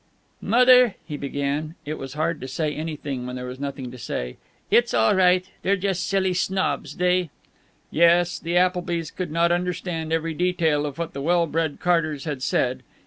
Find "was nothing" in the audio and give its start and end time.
3.45-3.91